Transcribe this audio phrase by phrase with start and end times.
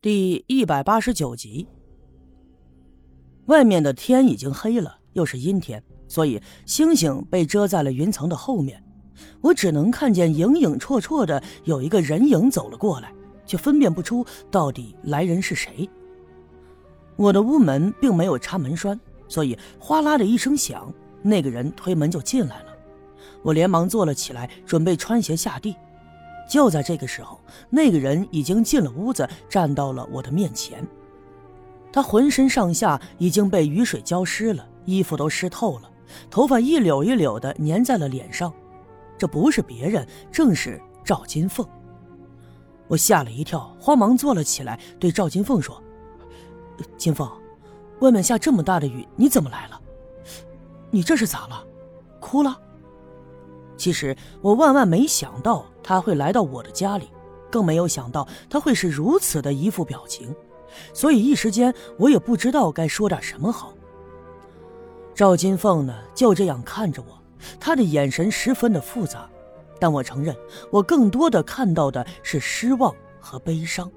[0.00, 1.66] 第一百八十九集。
[3.46, 8.80] 外面的天已经黑了，又是阴天，所以星星被遮在了云层的后面。
[9.40, 13.12] 我只能看见影影绰绰的有一个人影走了过来，
[13.44, 15.90] 却分辨不出到底来人是谁。
[17.16, 22.66] 我的屋门并没有插门栓，所以哗啦的一声响，那个人推门就进来了。
[23.42, 25.74] 我连忙坐了起来，准备穿鞋下地。
[26.48, 27.38] 就在这个时候，
[27.68, 30.84] 那个人已经进了屋子，站到了我的面前。
[31.92, 35.90] 他浑身上下已经被雨水浇湿了，衣服都湿透了，
[36.30, 38.52] 头发一绺一绺的粘在了脸上。
[39.16, 41.66] 这不是别人，正是赵金凤。
[42.86, 45.82] 我吓了一跳，慌忙坐了起来，对赵金凤说
[46.96, 47.28] ：“金凤，
[48.00, 49.80] 外面下这么大的雨，你怎么来了？
[50.90, 51.64] 你这是咋了？
[52.20, 52.58] 哭了？”
[53.78, 57.08] 其实我万万没想到他会来到我的家里，
[57.50, 60.34] 更没有想到他会是如此的一副表情，
[60.92, 63.72] 所以一时间我也不知道该说点什么好。
[65.14, 67.18] 赵金凤呢，就这样看着我，
[67.58, 69.28] 他的眼神十分的复杂，
[69.80, 70.36] 但我承认，
[70.70, 73.90] 我更多的看到的是失望和悲伤。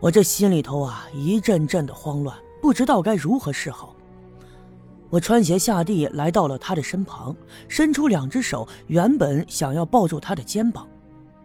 [0.00, 3.94] 我这心里头啊，一阵阵的慌乱，不知道该如何是好。
[5.12, 7.36] 我穿鞋下地，来到了他的身旁，
[7.68, 10.88] 伸出两只手，原本想要抱住他的肩膀。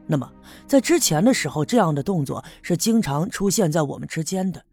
[0.06, 0.32] 那么，
[0.66, 4.64] 在之前的时候，这样的动作是经常出现在我们之间的。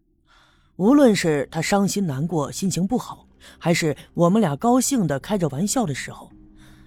[0.77, 3.27] 无论是他伤心难过、心情不好，
[3.59, 6.31] 还是我们俩高兴的开着玩笑的时候，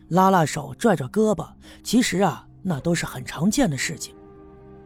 [0.07, 1.45] 拉拉手、拽拽胳膊，
[1.83, 4.15] 其实啊，那都是很常见的事情。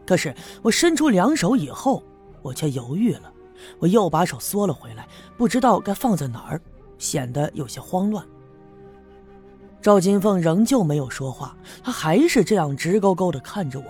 [0.04, 2.02] 可是我伸出两手以后，
[2.42, 3.32] 我却犹豫了，
[3.78, 5.06] 我又把手缩了回来，
[5.38, 6.60] 不知道该放在哪儿。
[7.02, 8.24] 显得有些慌乱。
[9.80, 13.86] 赵金凤仍旧没有说话，她还是这样直勾勾地看着我，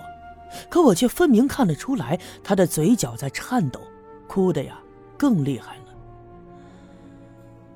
[0.67, 3.79] 可我却分明看得出来，她的嘴角在颤抖，
[4.27, 4.79] 哭的呀
[5.15, 5.83] 更厉害了。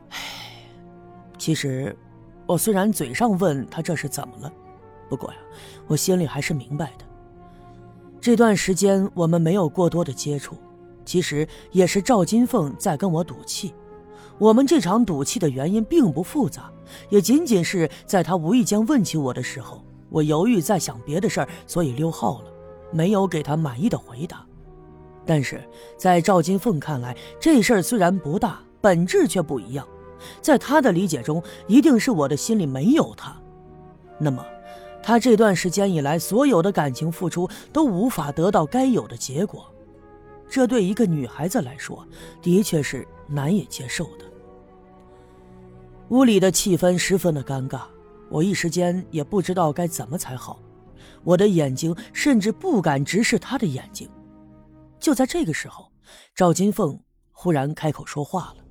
[0.09, 0.17] 唉，
[1.38, 1.95] 其实
[2.48, 4.52] 我虽然嘴上问她这是怎么了，
[5.08, 5.37] 不过呀，
[5.86, 7.05] 我心里还是明白的。
[8.19, 10.58] 这段时间我们没有过多的接触，
[11.05, 13.75] 其实也是赵金凤在跟我赌气。
[14.39, 16.71] 我们这场赌气的原因并不复杂，
[17.09, 22.52] 也仅仅是在他无意间问起我的时候，我犹豫在想别的事儿，所以溜号了，
[22.92, 24.45] 没有给他满意的回答。
[25.25, 25.61] 但是
[25.98, 29.86] 在赵金凤看来，这事儿虽然不大，本质却不一样。
[30.42, 33.36] 在他的理解中，一定是我的心里没有他。
[34.19, 34.45] 那么，
[35.04, 39.65] 他这段时间以来所有的感情付出都无法得到该有的结果。
[40.49, 42.08] 这对一个女孩子来说，
[42.42, 44.25] 的确是难以接受的。
[46.09, 47.81] 屋里的气氛十分的尴尬，
[48.29, 50.59] 我一时间也不知道该怎么才好。
[51.23, 54.09] 我的眼睛甚至不敢直视他的眼睛。
[54.99, 55.91] 就在这个时候，
[56.33, 56.97] 赵金凤
[57.31, 58.63] 忽然开口说话了：“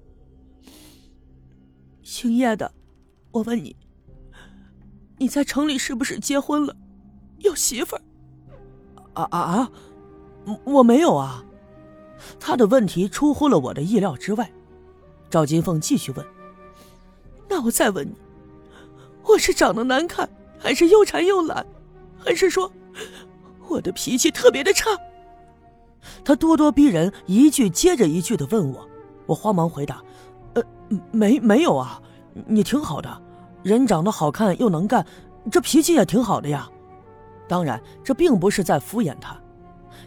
[2.03, 2.73] 姓叶的，
[3.31, 3.77] 我问你，
[5.19, 6.75] 你在城里是不是结婚了，
[7.39, 8.03] 有媳妇儿
[9.13, 9.71] ？”“啊啊啊！
[10.65, 11.45] 我没有啊。”
[12.41, 14.51] 他的问题出乎了我的意料之外。
[15.29, 16.27] 赵金凤继续问
[17.49, 18.15] ：“那我再问你，
[19.23, 21.65] 我是长得难看，还是又馋又懒，
[22.19, 22.71] 还是说
[23.69, 24.91] 我的脾气特别的差？”
[26.25, 28.89] 他咄咄逼人，一句接着一句的问我。
[29.27, 30.03] 我慌忙回答
[30.55, 30.63] ：“呃，
[31.11, 32.01] 没没有啊，
[32.47, 33.23] 你挺好的，
[33.63, 35.05] 人长得好看又能干，
[35.51, 36.69] 这脾气也挺好的呀。
[37.49, 39.37] 当然，这并不是在敷衍他。”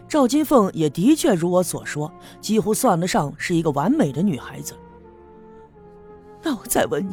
[0.08, 4.74] 赵金凤也的确如我所说，几乎算得上是一个完美的女孩子。
[6.42, 7.12] 那我再问你，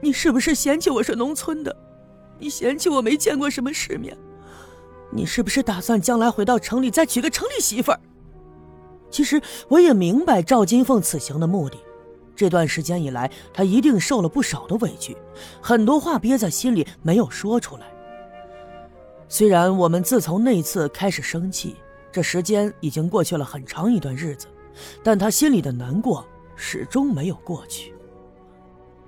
[0.00, 1.74] 你是不是嫌弃我是农村的？
[2.38, 4.16] 你嫌弃我没见过什么世面？
[5.12, 8.00] 你是不是打算将来回到城里再娶个城里媳妇儿？
[9.10, 11.76] 其实我也明白赵金凤此行的目的。
[12.34, 15.14] 这段时间以来，她一定受了不少的委屈，
[15.60, 17.86] 很多话憋在心里没有说出来。
[19.28, 21.76] 虽然我们自从那次开始生气，
[22.10, 24.46] 这时间已经过去了很长一段日子，
[25.02, 26.24] 但她心里的难过
[26.56, 27.92] 始终没有过去。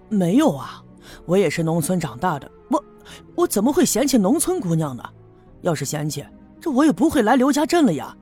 [0.09, 0.85] 没有啊，
[1.27, 2.85] 我也是农村长大的，我
[3.35, 5.03] 我怎么会嫌弃农村姑娘呢？
[5.61, 6.25] 要是嫌弃，
[6.61, 8.17] 这我也不会来刘家镇了呀。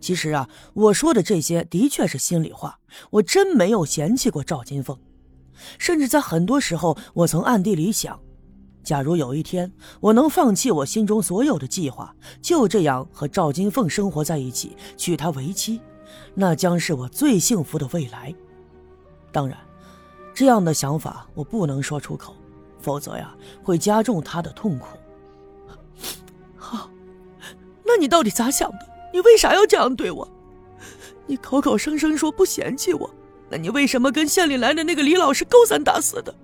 [0.00, 2.78] 其实啊，我说的这些的确是心里话，
[3.10, 4.98] 我真没有嫌弃过赵金凤，
[5.78, 8.20] 甚至在很多时候，我曾暗地里想。
[8.82, 15.80] 假如有一天我能放弃我心中所有的计划，就这样和赵金凤生活在一起，娶她为妻，
[16.34, 18.34] 那将是我最幸福的未来。
[19.32, 19.56] 当然，
[20.34, 22.34] 这样的想法我不能说出口，
[22.80, 23.32] 否则呀
[23.62, 24.88] 会加重他的痛苦。
[26.58, 26.90] 好，
[27.84, 28.78] 那你到底咋想的？
[29.12, 30.28] 你为啥要这样对我？
[31.26, 33.08] 你口口声声说不嫌弃我，
[33.48, 36.34] 那你为什么跟县里来的那个李老师勾三搭四的？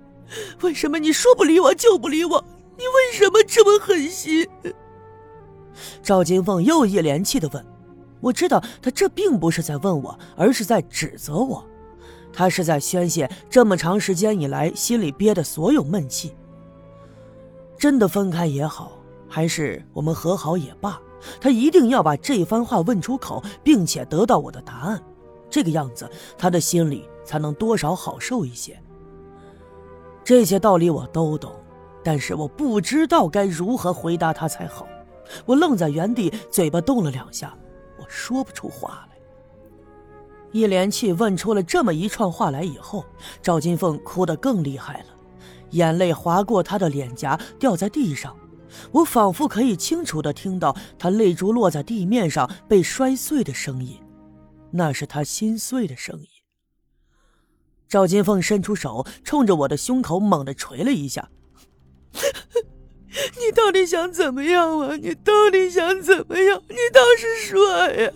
[0.61, 2.43] 为什么你说不理我就不理我？
[2.77, 4.47] 你为什么这么狠心？
[6.01, 7.65] 赵金凤又一连气的问
[8.21, 11.63] ：“我知道他这并不是在问我，而是在指责我。
[12.33, 16.35] 他是在宣泄这么长时间以来心里憋的所有闷气。
[17.77, 18.91] 真的分开也好，
[19.27, 20.99] 还是我们和好也罢，
[21.39, 25.01] 他一定要把这番话问出口，并且得到我的答案。
[25.49, 28.79] 这个样子，他的心里才能多少好受一些。
[30.23, 31.51] 这些道理我都懂，
[32.03, 34.87] 但是我不知道该如何回答他才好。”
[35.45, 37.57] 我愣在原地，嘴巴动了两下，
[37.97, 39.10] 我说不出话来。
[40.51, 43.05] 一连气问出了这么一串话来以后，
[43.41, 45.05] 赵金凤哭得更厉害了，
[45.71, 48.35] 眼泪划过她的脸颊，掉在地上。
[48.91, 53.97] 我仿佛可以清楚地听到她泪珠落在地面上被摔碎的声音，
[54.71, 56.27] 那是她心碎的声音。
[57.87, 61.29] 赵金凤伸出手，冲着我的胸口猛地捶了一下。
[63.11, 64.95] 你到底想怎么样啊？
[64.95, 66.61] 你到底想怎么样？
[66.69, 68.11] 你倒是说呀！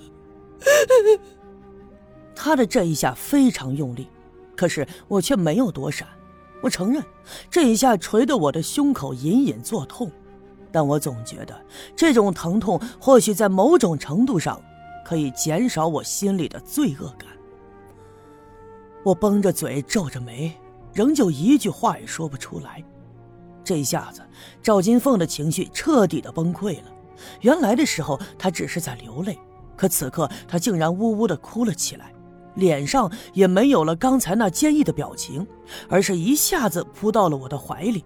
[2.45, 4.07] 他的这一下非常用力，
[4.56, 6.07] 可是我却没有躲闪。
[6.62, 7.03] 我承认，
[7.50, 10.12] 这一下捶得我的胸口隐隐作痛，
[10.71, 11.59] 但我总觉得
[11.95, 14.62] 这种疼痛或许在某种程度上
[15.03, 17.27] 可以减少我心里的罪恶感。
[19.03, 20.53] 我绷着嘴，皱着眉，
[20.94, 22.83] 仍旧一句话也说不出来。
[23.63, 24.21] 这一下子，
[24.62, 26.91] 赵金凤的情绪彻底的崩溃了。
[27.41, 29.36] 原来的时候，她只是在流泪，
[29.75, 32.12] 可此刻她竟然呜呜的哭了起来，
[32.55, 35.45] 脸上也没有了刚才那坚毅的表情，
[35.87, 38.03] 而是一下子扑到了我的怀里。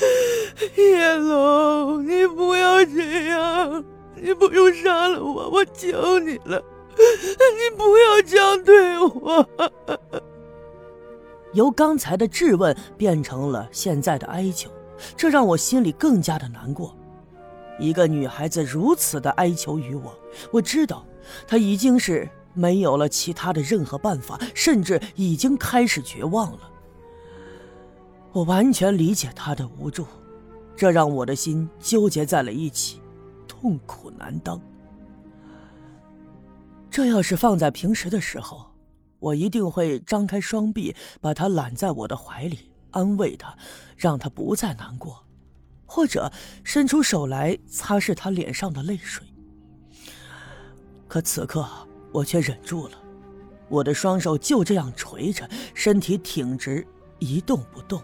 [0.76, 3.84] 叶龙，你不要这样，
[4.16, 6.62] 你不用杀了我，我求你了，
[6.96, 9.46] 你不要这样对我。
[11.52, 14.70] 由刚才的质问变成了现在的哀求，
[15.16, 16.94] 这让我心里更加的难过。
[17.78, 20.14] 一个女孩子如此的哀求于我，
[20.52, 21.04] 我知道
[21.48, 26.70] 她已经是没有了其他的任何办法，甚至已经开始绝望了。
[28.32, 30.06] 我完全理解他的无助，
[30.76, 33.00] 这让我的心纠结在了一起，
[33.46, 34.60] 痛苦难当。
[36.90, 38.66] 这要是放在平时的时候。
[39.20, 43.54] 我一定会张开双臂，把他揽在我的怀里，安慰他，
[43.94, 45.26] 让他不再难过，
[45.84, 46.32] 或者
[46.64, 49.26] 伸出手来擦拭他脸上的泪水。
[51.06, 51.68] 可此刻
[52.12, 52.98] 我却忍住了，
[53.68, 56.86] 我的双手就这样垂着，身体挺直，
[57.18, 58.02] 一动不动。